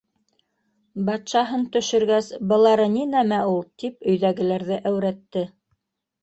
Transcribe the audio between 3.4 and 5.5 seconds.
ул,- тип өйҙәгеләрҙе әүрәтте.